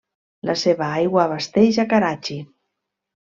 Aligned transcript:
La 0.49 0.53
seva 0.61 0.87
aigua 1.01 1.21
abasteix 1.25 1.79
a 1.83 1.87
Karachi. 1.93 2.39